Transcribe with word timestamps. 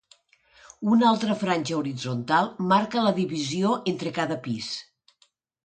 Una 0.95 1.05
altra 1.09 1.35
franja 1.41 1.75
horitzontal 1.81 2.49
marca 2.73 3.05
la 3.09 3.13
divisió 3.21 3.77
entre 3.95 4.17
cada 4.19 4.41
pis. 4.49 4.75